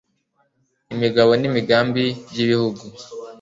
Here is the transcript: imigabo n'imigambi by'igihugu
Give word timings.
imigabo 0.93 1.31
n'imigambi 1.39 2.03
by'igihugu 2.29 2.83